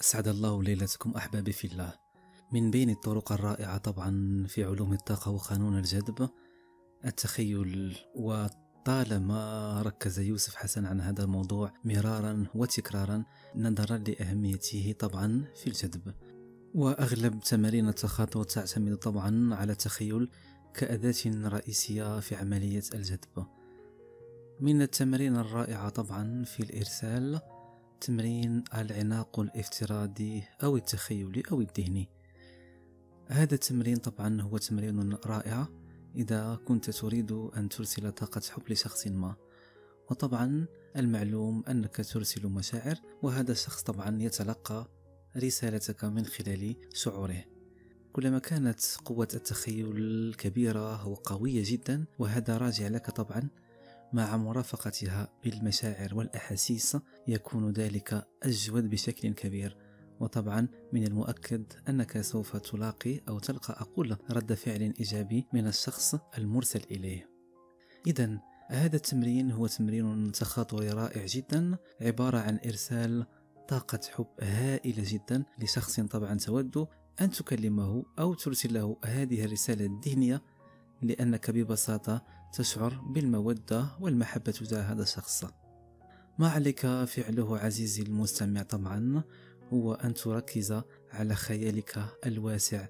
أسعد 0.00 0.28
الله 0.28 0.62
ليلتكم 0.62 1.10
أحبابي 1.10 1.52
في 1.52 1.66
الله. 1.66 1.92
من 2.52 2.70
بين 2.70 2.90
الطرق 2.90 3.32
الرائعة 3.32 3.78
طبعا 3.78 4.44
في 4.48 4.64
علوم 4.64 4.92
الطاقة 4.92 5.30
وقانون 5.30 5.78
الجذب 5.78 6.28
التخيل 7.04 7.96
وطالما 8.16 9.82
ركز 9.82 10.18
يوسف 10.18 10.54
حسن 10.54 10.86
عن 10.86 11.00
هذا 11.00 11.24
الموضوع 11.24 11.72
مرارا 11.84 12.46
وتكرارا 12.54 13.24
نظرا 13.56 13.98
لأهميته 13.98 14.94
طبعا 14.98 15.44
في 15.54 15.66
الجذب. 15.66 16.14
وأغلب 16.74 17.40
تمارين 17.40 17.88
التخاطر 17.88 18.44
تعتمد 18.44 18.96
طبعا 18.96 19.54
على 19.54 19.72
التخيل 19.72 20.30
كأداة 20.74 21.48
رئيسية 21.48 22.20
في 22.20 22.34
عملية 22.36 22.84
الجذب. 22.94 23.46
من 24.60 24.82
التمارين 24.82 25.36
الرائعة 25.36 25.88
طبعا 25.88 26.44
في 26.44 26.60
الإرسال 26.60 27.40
تمرين 28.00 28.64
العناق 28.74 29.40
الافتراضي 29.40 30.42
أو 30.62 30.76
التخيلي 30.76 31.42
أو 31.52 31.60
الذهني 31.60 32.08
هذا 33.28 33.54
التمرين 33.54 33.96
طبعا 33.96 34.40
هو 34.42 34.58
تمرين 34.58 35.12
رائع 35.26 35.68
إذا 36.16 36.58
كنت 36.64 36.90
تريد 36.90 37.32
أن 37.32 37.68
ترسل 37.68 38.12
طاقة 38.12 38.40
حب 38.50 38.62
لشخص 38.68 39.06
ما. 39.06 39.34
وطبعا 40.10 40.66
المعلوم 40.96 41.64
أنك 41.68 41.96
ترسل 41.96 42.48
مشاعر 42.48 42.96
وهذا 43.22 43.52
الشخص 43.52 43.82
طبعا 43.82 44.22
يتلقى 44.22 44.88
رسالتك 45.36 46.04
من 46.04 46.26
خلال 46.26 46.76
شعوره. 46.94 47.44
كلما 48.12 48.38
كانت 48.38 48.80
قوة 49.04 49.28
التخيل 49.34 50.34
كبيرة 50.38 51.08
وقوية 51.08 51.62
جدا 51.66 52.04
وهذا 52.18 52.58
راجع 52.58 52.88
لك 52.88 53.10
طبعا 53.10 53.48
مع 54.12 54.36
مرافقتها 54.36 55.28
بالمشاعر 55.44 56.14
والأحاسيس 56.14 56.96
يكون 57.28 57.70
ذلك 57.70 58.26
أجود 58.42 58.90
بشكل 58.90 59.34
كبير. 59.34 59.76
وطبعا 60.20 60.68
من 60.92 61.06
المؤكد 61.06 61.72
أنك 61.88 62.20
سوف 62.20 62.56
تلاقي 62.56 63.20
أو 63.28 63.38
تلقى 63.38 63.80
أقول 63.80 64.16
رد 64.30 64.54
فعل 64.54 64.94
إيجابي 64.98 65.46
من 65.52 65.66
الشخص 65.66 66.14
المرسل 66.38 66.82
إليه. 66.90 67.30
إذا 68.06 68.38
هذا 68.70 68.96
التمرين 68.96 69.50
هو 69.50 69.66
تمرين 69.66 70.32
تخاطري 70.32 70.90
رائع 70.90 71.26
جدا 71.26 71.76
عبارة 72.00 72.38
عن 72.38 72.60
إرسال 72.66 73.26
طاقة 73.68 74.00
حب 74.16 74.26
هائلة 74.40 75.04
جدا 75.06 75.44
لشخص 75.58 76.00
طبعا 76.00 76.34
تود 76.34 76.86
أن 77.20 77.30
تكلمه 77.30 78.04
أو 78.18 78.34
ترسل 78.34 78.74
له 78.74 78.96
هذه 79.04 79.44
الرسالة 79.44 79.86
الذهنية 79.86 80.42
لأنك 81.02 81.50
ببساطة 81.50 82.24
تشعر 82.52 82.94
بالمودة 82.94 83.86
والمحبة 84.00 84.52
تجاه 84.52 84.82
هذا 84.82 85.02
الشخص. 85.02 85.44
ما 86.38 86.48
عليك 86.48 86.80
فعله 86.86 87.58
عزيزي 87.58 88.02
المستمع 88.02 88.62
طبعا 88.62 89.22
هو 89.72 89.94
أن 89.94 90.14
تركز 90.14 90.82
على 91.10 91.34
خيالك 91.34 92.04
الواسع. 92.26 92.86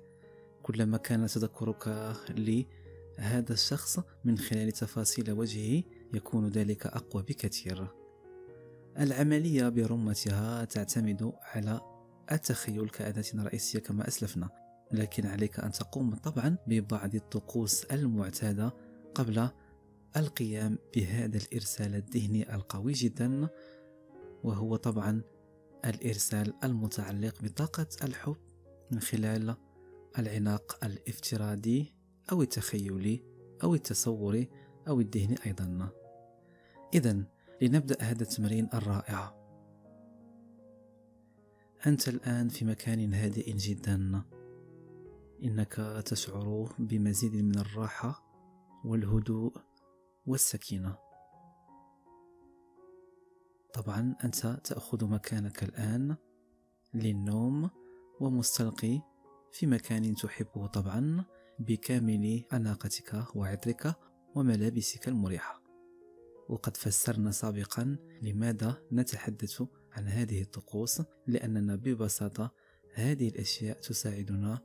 كلما 0.63 0.97
كان 0.97 1.27
تذكرك 1.27 1.89
لهذا 2.31 3.53
الشخص 3.53 4.01
من 4.25 4.39
خلال 4.39 4.73
تفاصيل 4.73 5.33
وجهه 5.33 5.83
يكون 6.15 6.49
ذلك 6.49 6.87
أقوى 6.87 7.23
بكثير. 7.23 7.87
العملية 8.99 9.69
برمتها 9.69 10.65
تعتمد 10.65 11.33
على 11.43 11.81
التخيل 12.33 12.89
كأداة 12.89 13.25
رئيسية 13.37 13.79
كما 13.79 14.09
أسلفنا 14.09 14.49
لكن 14.93 15.27
عليك 15.27 15.61
أن 15.61 15.73
تقوم 15.73 16.15
طبعا 16.15 16.57
ببعض 16.67 17.15
الطقوس 17.15 17.85
المعتادة 17.85 18.73
قبل 19.21 19.49
القيام 20.17 20.79
بهذا 20.97 21.39
الإرسال 21.39 21.95
الذهني 21.95 22.55
القوي 22.55 22.93
جدا 22.93 23.49
وهو 24.45 24.77
طبعا 24.77 25.23
الإرسال 25.85 26.55
المتعلق 26.65 27.43
بطاقة 27.43 27.87
الحب 28.05 28.37
من 28.91 29.01
خلال 29.01 29.57
العناق 30.19 30.85
الافتراضي 30.85 31.93
أو 32.33 32.43
التخيلي 32.43 33.23
أو 33.63 33.75
التصوري 33.75 34.49
أو 34.89 35.01
الذهني 35.01 35.37
أيضا. 35.47 35.89
إذا 36.95 37.25
لنبدأ 37.63 38.03
هذا 38.03 38.23
التمرين 38.23 38.69
الرائع. 38.75 39.35
أنت 41.87 42.09
الآن 42.09 42.49
في 42.49 42.65
مكان 42.65 43.15
هادئ 43.15 43.53
جدا. 43.53 44.23
إنك 45.45 46.03
تشعر 46.07 46.75
بمزيد 46.79 47.37
من 47.37 47.59
الراحة 47.59 48.30
والهدوء 48.85 49.53
والسكينة. 50.27 50.97
طبعا 53.75 54.17
أنت 54.25 54.47
تأخذ 54.65 55.05
مكانك 55.05 55.63
الآن 55.63 56.17
للنوم 56.95 57.71
ومستلقي 58.21 59.01
في 59.53 59.67
مكان 59.67 60.15
تحبه 60.15 60.67
طبعا 60.67 61.25
بكامل 61.59 62.45
أناقتك 62.53 63.37
وعطرك 63.37 63.95
وملابسك 64.35 65.09
المريحة. 65.09 65.63
وقد 66.49 66.77
فسرنا 66.77 67.31
سابقا 67.31 67.97
لماذا 68.23 68.83
نتحدث 68.93 69.63
عن 69.93 70.09
هذه 70.09 70.43
الطقوس 70.43 71.03
لأننا 71.27 71.77
ببساطة 71.77 72.55
هذه 72.95 73.29
الأشياء 73.29 73.81
تساعدنا 73.81 74.59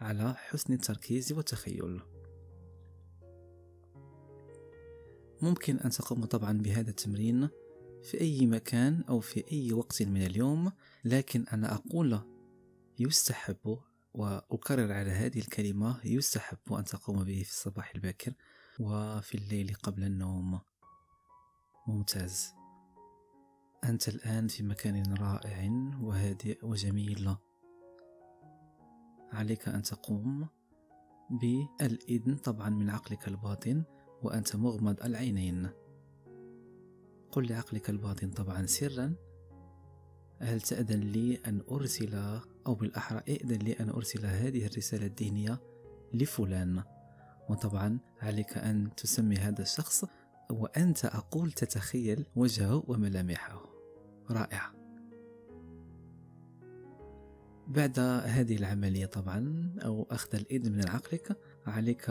على 0.00 0.34
حسن 0.34 0.72
التركيز 0.72 1.32
والتخيل. 1.32 2.00
ممكن 5.42 5.78
أن 5.78 5.90
تقوم 5.90 6.24
طبعا 6.24 6.52
بهذا 6.58 6.90
التمرين 6.90 7.48
في 8.02 8.20
أي 8.20 8.46
مكان 8.46 9.04
أو 9.08 9.20
في 9.20 9.44
أي 9.52 9.72
وقت 9.72 10.02
من 10.02 10.22
اليوم 10.22 10.72
لكن 11.04 11.46
أنا 11.52 11.74
أقول 11.74 12.20
يستحب 12.98 13.78
وأكرر 14.14 14.92
على 14.92 15.10
هذه 15.10 15.38
الكلمة 15.38 16.00
يستحب 16.04 16.72
أن 16.72 16.84
تقوم 16.84 17.24
به 17.24 17.42
في 17.42 17.50
الصباح 17.50 17.94
الباكر 17.94 18.32
وفي 18.80 19.34
الليل 19.34 19.74
قبل 19.82 20.04
النوم. 20.04 20.60
ممتاز. 21.86 22.54
أنت 23.84 24.08
الآن 24.08 24.48
في 24.48 24.62
مكان 24.62 25.14
رائع 25.14 25.70
وهادئ 26.00 26.66
وجميل. 26.66 27.36
عليك 29.32 29.68
أن 29.68 29.82
تقوم 29.82 30.48
بالإذن 31.30 32.36
طبعا 32.36 32.68
من 32.68 32.90
عقلك 32.90 33.28
الباطن. 33.28 33.84
وأنت 34.22 34.56
مغمض 34.56 35.02
العينين. 35.04 35.68
قل 37.32 37.48
لعقلك 37.48 37.90
الباطن 37.90 38.30
طبعا 38.30 38.66
سرا. 38.66 39.14
هل 40.40 40.60
تأذن 40.60 41.00
لي 41.00 41.36
أن 41.46 41.62
أرسل 41.70 42.40
أو 42.66 42.74
بالأحرى 42.74 43.18
ائذن 43.28 43.58
لي 43.58 43.72
أن 43.72 43.88
أرسل 43.88 44.26
هذه 44.26 44.66
الرسالة 44.66 45.06
الذهنية 45.06 45.60
لفلان؟ 46.14 46.82
وطبعا 47.48 47.98
عليك 48.20 48.58
أن 48.58 48.94
تسمي 48.96 49.36
هذا 49.36 49.62
الشخص 49.62 50.04
وأنت 50.50 51.04
أقول 51.04 51.52
تتخيل 51.52 52.26
وجهه 52.36 52.84
وملامحه. 52.86 53.62
رائع. 54.30 54.78
بعد 57.68 57.98
هذه 58.24 58.56
العملية 58.56 59.06
طبعا 59.06 59.72
أو 59.84 60.06
أخذ 60.10 60.36
الإذن 60.36 60.72
من 60.72 60.88
عقلك 60.88 61.36
عليك 61.68 62.10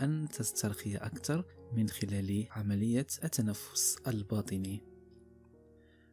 أن 0.00 0.28
تسترخي 0.32 0.96
أكثر 0.96 1.44
من 1.72 1.88
خلال 1.88 2.46
عملية 2.50 3.06
التنفس 3.24 3.96
الباطني. 4.06 4.82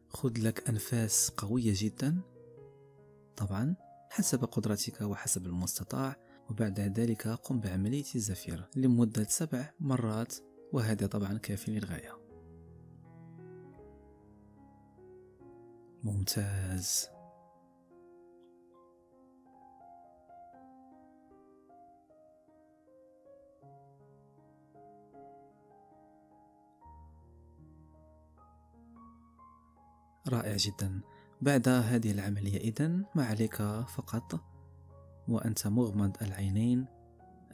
خذ 0.08 0.32
لك 0.38 0.68
أنفاس 0.68 1.30
قوية 1.30 1.72
جدا. 1.76 2.20
طبعا 3.36 3.76
حسب 4.10 4.44
قدرتك 4.44 5.00
وحسب 5.00 5.46
المستطاع. 5.46 6.16
وبعد 6.50 6.80
ذلك 6.80 7.28
قم 7.28 7.60
بعملية 7.60 8.04
الزفير 8.14 8.68
لمدة 8.76 9.24
سبع 9.24 9.70
مرات 9.80 10.34
وهذا 10.72 11.06
طبعا 11.06 11.38
كافي 11.38 11.70
للغاية. 11.70 12.18
ممتاز. 16.02 17.11
رائع 30.28 30.56
جدا. 30.56 31.00
بعد 31.40 31.68
هذه 31.68 32.10
العملية 32.10 32.56
إذن 32.56 33.04
ما 33.14 33.24
عليك 33.24 33.56
فقط 33.96 34.40
وأنت 35.28 35.66
مغمض 35.66 36.22
العينين 36.22 36.86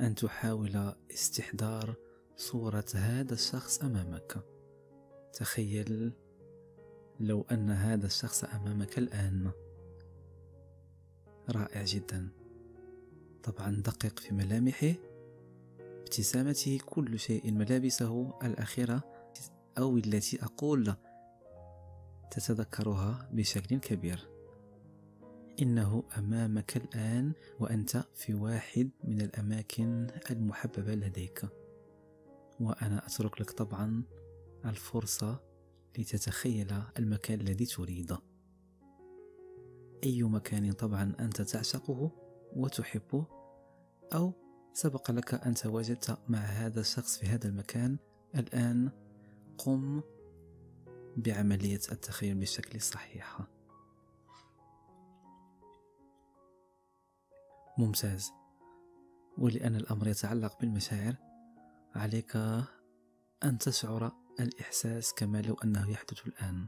أن 0.00 0.14
تحاول 0.14 0.94
استحضار 1.10 1.94
صورة 2.36 2.84
هذا 2.94 3.34
الشخص 3.34 3.82
أمامك. 3.82 4.44
تخيل 5.32 6.12
لو 7.20 7.46
أن 7.52 7.70
هذا 7.70 8.06
الشخص 8.06 8.44
أمامك 8.44 8.98
الآن. 8.98 9.50
رائع 11.50 11.84
جدا. 11.84 12.28
طبعا 13.42 13.82
دقق 13.84 14.18
في 14.18 14.34
ملامحه 14.34 14.94
ابتسامته 15.80 16.78
كل 16.86 17.18
شيء 17.18 17.52
ملابسه 17.52 18.38
الأخيرة 18.42 19.02
أو 19.78 19.96
التي 19.96 20.42
أقول 20.42 20.94
تتذكرها 22.30 23.28
بشكل 23.32 23.78
كبير. 23.78 24.28
إنه 25.62 26.04
أمامك 26.18 26.76
الآن 26.76 27.32
وأنت 27.60 28.04
في 28.14 28.34
واحد 28.34 28.90
من 29.04 29.20
الأماكن 29.20 30.06
المحببة 30.30 30.94
لديك. 30.94 31.48
وأنا 32.60 33.06
أترك 33.06 33.40
لك 33.40 33.50
طبعا 33.50 34.02
الفرصة 34.64 35.40
لتتخيل 35.98 36.82
المكان 36.98 37.40
الذي 37.40 37.66
تريده 37.66 38.18
أي 40.04 40.22
مكان 40.22 40.72
طبعا 40.72 41.14
أنت 41.20 41.42
تعشقه 41.42 42.10
وتحبه 42.56 43.26
أو 44.14 44.32
سبق 44.72 45.10
لك 45.10 45.34
أن 45.34 45.54
تواجدت 45.54 46.18
مع 46.28 46.38
هذا 46.38 46.80
الشخص 46.80 47.18
في 47.18 47.26
هذا 47.26 47.48
المكان 47.48 47.98
الآن 48.36 48.90
قم 49.58 50.02
بعملية 51.18 51.80
التخيل 51.92 52.34
بشكل 52.34 52.80
صحيح. 52.80 53.38
ممتاز. 57.78 58.32
ولأن 59.38 59.76
الأمر 59.76 60.08
يتعلق 60.08 60.60
بالمشاعر 60.60 61.14
عليك 61.94 62.36
أن 63.44 63.58
تشعر 63.60 64.12
الإحساس 64.40 65.14
كما 65.14 65.42
لو 65.42 65.54
أنه 65.54 65.90
يحدث 65.90 66.26
الآن. 66.26 66.66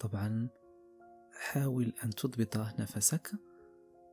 طبعا 0.00 0.48
حاول 1.32 1.92
أن 2.04 2.10
تضبط 2.10 2.56
نفسك 2.56 3.32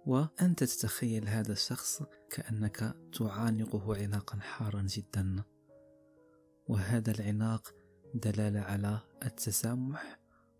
وأنت 0.05 0.63
تتخيل 0.63 1.27
هذا 1.27 1.51
الشخص 1.51 2.03
كأنك 2.29 2.95
تعانقه 3.13 3.95
عناقا 3.97 4.39
حارا 4.39 4.81
جدا. 4.81 5.43
وهذا 6.67 7.11
العناق 7.11 7.86
دلالة 8.13 8.59
على 8.59 8.99
التسامح 9.25 10.19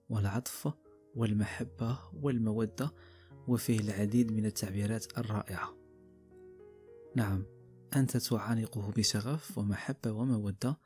والعطف 0.10 0.74
والمحبة 1.16 2.00
والمودة 2.14 2.94
وفيه 3.48 3.80
العديد 3.80 4.32
من 4.32 4.46
التعبيرات 4.46 5.18
الرائعة. 5.18 5.78
نعم 7.16 7.46
أنت 7.96 8.18
تعانقه 8.18 8.92
بشغف 8.92 9.58
ومحبة 9.58 10.12
ومودة 10.12 10.80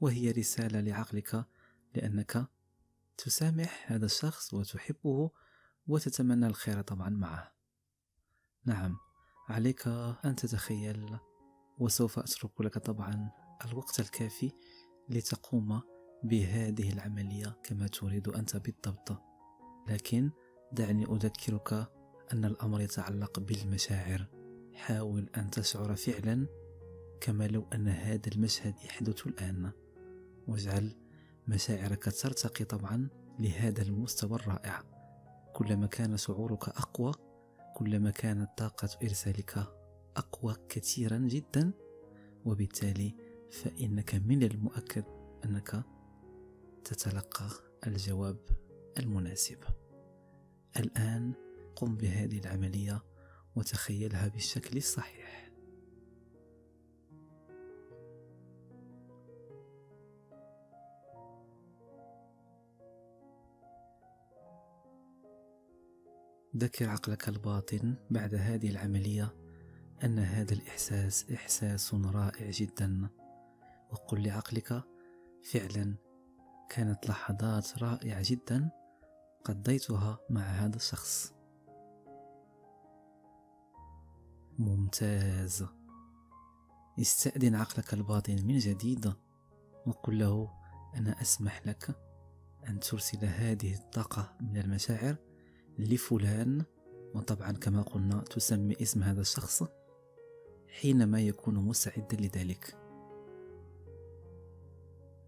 وهي 0.00 0.30
رسالة 0.30 0.80
لعقلك 0.80 1.44
لأنك 1.94 2.46
تسامح 3.16 3.92
هذا 3.92 4.06
الشخص 4.06 4.54
وتحبه 4.54 5.30
وتتمنى 5.86 6.46
الخير 6.46 6.82
طبعا 6.82 7.08
معه. 7.08 7.52
نعم 8.64 8.96
عليك 9.48 9.88
أن 10.24 10.36
تتخيل 10.36 11.18
وسوف 11.78 12.18
أترك 12.18 12.60
لك 12.60 12.78
طبعا 12.78 13.30
الوقت 13.64 14.00
الكافي 14.00 14.52
لتقوم 15.08 15.80
بهذه 16.22 16.92
العملية 16.92 17.56
كما 17.62 17.86
تريد 17.86 18.28
أنت 18.28 18.56
بالضبط. 18.56 19.22
لكن 19.88 20.30
دعني 20.72 21.04
أذكرك 21.04 21.72
أن 22.32 22.44
الأمر 22.44 22.80
يتعلق 22.80 23.40
بالمشاعر. 23.40 24.26
حاول 24.74 25.30
أن 25.36 25.50
تشعر 25.50 25.96
فعلا 25.96 26.46
كما 27.20 27.46
لو 27.46 27.66
أن 27.74 27.88
هذا 27.88 28.28
المشهد 28.34 28.74
يحدث 28.84 29.26
الآن. 29.26 29.70
واجعل 30.48 30.94
مشاعرك 31.48 32.04
ترتقي 32.04 32.64
طبعا 32.64 33.08
لهذا 33.38 33.82
المستوى 33.82 34.36
الرائع. 34.36 34.82
كلما 35.54 35.86
كان 35.86 36.16
شعورك 36.16 36.68
أقوى 36.68 37.12
كلما 37.76 38.10
كانت 38.10 38.50
طاقة 38.56 38.88
إرسالك 39.02 39.66
أقوى 40.16 40.56
كثيرا 40.68 41.18
جدا 41.18 41.72
وبالتالي 42.44 43.14
فإنك 43.50 44.14
من 44.14 44.42
المؤكد 44.42 45.04
أنك 45.44 45.84
تتلقى 46.84 47.48
الجواب 47.86 48.38
المناسب. 48.98 49.58
الآن 50.76 51.32
قم 51.76 51.96
بهذه 51.96 52.38
العملية 52.38 53.04
وتخيلها 53.56 54.28
بالشكل 54.28 54.76
الصحيح. 54.76 55.50
ذكر 66.56 66.88
عقلك 66.88 67.28
الباطن 67.28 67.94
بعد 68.10 68.34
هذه 68.34 68.70
العملية 68.70 69.34
أن 70.04 70.18
هذا 70.18 70.54
الإحساس 70.54 71.30
إحساس 71.30 71.94
رائع 71.94 72.50
جدا. 72.50 73.08
وقل 73.90 74.22
لعقلك 74.22 74.82
فعلا 75.42 76.07
كانت 76.68 77.08
لحظات 77.08 77.82
رائعة 77.82 78.22
جدا 78.24 78.70
قضيتها 79.44 80.18
مع 80.30 80.42
هذا 80.42 80.76
الشخص. 80.76 81.32
ممتاز. 84.58 85.66
استأذن 87.00 87.54
عقلك 87.54 87.94
الباطن 87.94 88.46
من 88.46 88.58
جديد 88.58 89.12
وقل 89.86 90.18
له 90.18 90.50
أنا 90.94 91.22
أسمح 91.22 91.66
لك 91.66 91.98
أن 92.68 92.80
ترسل 92.80 93.24
هذه 93.24 93.74
الطاقة 93.74 94.36
من 94.40 94.56
المشاعر 94.56 95.16
لفلان. 95.78 96.64
وطبعا 97.14 97.52
كما 97.52 97.82
قلنا 97.82 98.20
تسمي 98.20 98.76
اسم 98.82 99.02
هذا 99.02 99.20
الشخص 99.20 99.64
حينما 100.80 101.20
يكون 101.20 101.54
مستعدا 101.54 102.16
لذلك. 102.16 102.77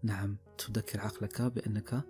نعم 0.03 0.37
تذكر 0.57 1.01
عقلك 1.01 1.41
بأنك 1.41 2.03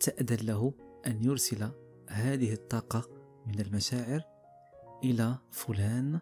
تأذن 0.00 0.46
له 0.46 0.74
أن 1.06 1.24
يرسل 1.24 1.70
هذه 2.08 2.52
الطاقة 2.52 3.08
من 3.46 3.60
المشاعر 3.60 4.20
إلى 5.04 5.38
فلان 5.50 6.20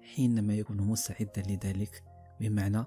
حينما 0.00 0.54
يكون 0.54 0.76
مستعدا 0.76 1.42
لذلك 1.42 2.02
بمعنى 2.40 2.84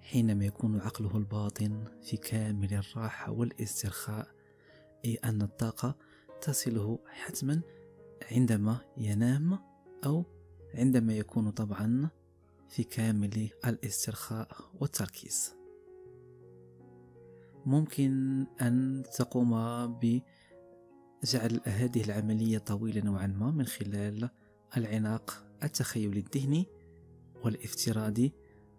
حينما 0.00 0.44
يكون 0.44 0.80
عقله 0.80 1.16
الباطن 1.16 1.84
في 2.02 2.16
كامل 2.16 2.74
الراحة 2.74 3.32
والاسترخاء 3.32 4.28
أي 5.04 5.14
أن 5.14 5.42
الطاقة 5.42 5.96
تصله 6.42 6.98
حتما 7.06 7.60
عندما 8.32 8.80
ينام 8.96 9.58
أو 10.04 10.24
عندما 10.74 11.12
يكون 11.12 11.50
طبعا 11.50 12.08
في 12.68 12.84
كامل 12.84 13.50
الاسترخاء 13.66 14.48
والتركيز. 14.80 15.59
ممكن 17.66 18.46
أن 18.60 19.02
تقوم 19.18 19.50
بجعل 19.86 21.60
هذه 21.64 22.04
العملية 22.04 22.58
طويلة 22.58 23.00
نوعا 23.00 23.26
ما 23.26 23.50
من 23.50 23.66
خلال 23.66 24.30
العناق 24.76 25.44
التخيل 25.62 26.16
الذهني 26.16 26.66
والافتراضي. 27.44 28.32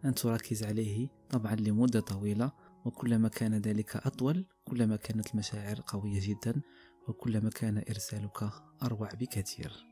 أن 0.05 0.15
تركز 0.15 0.63
عليه 0.63 1.09
طبعا 1.29 1.55
لمدة 1.55 1.99
طويلة 1.99 2.51
وكلما 2.85 3.27
كان 3.27 3.53
ذلك 3.53 3.95
أطول 3.95 4.45
كلما 4.65 4.95
كانت 4.95 5.33
المشاعر 5.33 5.81
قوية 5.87 6.19
جدا 6.21 6.61
وكلما 7.07 7.49
كان 7.49 7.83
إرسالك 7.89 8.49
أروع 8.83 9.09
بكثير. 9.13 9.85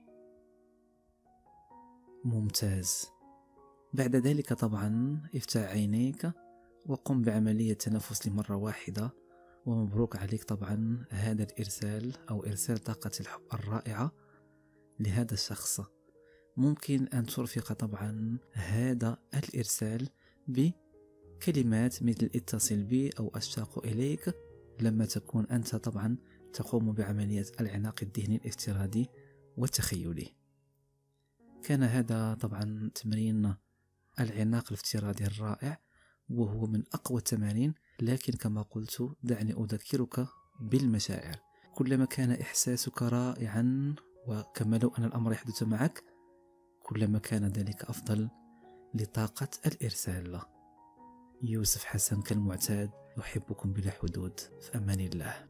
ممتاز. 2.25 3.07
بعد 3.93 4.15
ذلك 4.15 4.53
طبعا 4.53 5.21
افتح 5.35 5.61
عينيك. 5.61 6.31
وقم 6.85 7.21
بعملية 7.21 7.73
تنفس 7.73 8.27
لمرة 8.27 8.55
واحدة 8.55 9.13
ومبروك 9.65 10.15
عليك 10.15 10.43
طبعا 10.43 11.05
هذا 11.09 11.43
الإرسال 11.43 12.13
أو 12.29 12.45
إرسال 12.45 12.77
طاقة 12.77 13.11
الحب 13.19 13.41
الرائعة 13.53 14.11
لهذا 14.99 15.33
الشخص. 15.33 15.81
ممكن 16.57 17.07
أن 17.07 17.25
ترفق 17.25 17.73
طبعا 17.73 18.37
هذا 18.53 19.17
الإرسال 19.33 20.09
بكلمات 20.47 22.03
مثل 22.03 22.29
اتصل 22.35 22.83
بي 22.83 23.09
أو 23.19 23.31
أشتاق 23.35 23.85
إليك. 23.85 24.33
لما 24.81 25.05
تكون 25.05 25.45
أنت 25.45 25.75
طبعا 25.75 26.17
تقوم 26.53 26.91
بعملية 26.91 27.45
العناق 27.59 27.99
الذهني 28.03 28.35
الافتراضي 28.35 29.09
والتخيلي. 29.57 30.35
كان 31.63 31.83
هذا 31.83 32.33
طبعا 32.33 32.91
تمرين 32.95 33.55
العناق 34.19 34.65
الافتراضي 34.67 35.25
الرائع. 35.25 35.79
وهو 36.29 36.65
من 36.65 36.83
أقوى 36.93 37.17
التمارين 37.17 37.73
لكن 38.01 38.33
كما 38.33 38.61
قلت 38.61 39.11
دعني 39.23 39.53
أذكرك 39.53 40.27
بالمشاعر. 40.59 41.35
كلما 41.75 42.05
كان 42.05 42.31
إحساسك 42.31 43.01
رائعا 43.01 43.95
وكما 44.27 44.75
لو 44.77 44.93
أن 44.97 45.03
الأمر 45.03 45.31
يحدث 45.31 45.63
معك 45.63 46.03
كلما 46.83 47.19
كان 47.19 47.45
ذلك 47.45 47.83
أفضل 47.83 48.29
لطاقة 48.93 49.49
الإرسال. 49.65 50.41
يوسف 51.43 51.83
حسن 51.83 52.21
كالمعتاد 52.21 52.91
يحبكم 53.17 53.73
بلا 53.73 53.91
حدود. 53.91 54.39
في 54.39 54.77
أمان 54.77 54.99
الله. 54.99 55.48